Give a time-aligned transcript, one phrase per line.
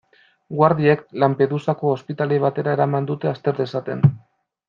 [0.59, 4.05] Guardiek Lampedusako ospitale batera eraman dute, azter dezaten.